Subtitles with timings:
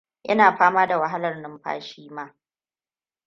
[0.23, 2.35] ina fama da wahalar numfashi ma